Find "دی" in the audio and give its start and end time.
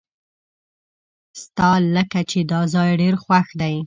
3.61-3.75